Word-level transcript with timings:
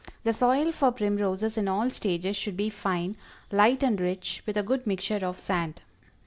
The 0.23 0.33
soil 0.33 0.71
for 0.71 0.91
Primroses 0.91 1.59
in 1.59 1.67
all 1.67 1.91
stages 1.91 2.35
should 2.35 2.57
be 2.57 2.71
fine, 2.71 3.15
light 3.51 3.83
and 3.83 4.01
rich, 4.01 4.41
with 4.47 4.57
a 4.57 4.63
good 4.63 4.87
mixture 4.87 5.23
of 5.23 5.37
sand. 5.37 5.79